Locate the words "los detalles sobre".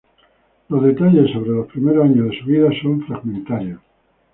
0.69-1.51